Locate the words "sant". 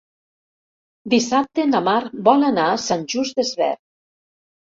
2.87-3.05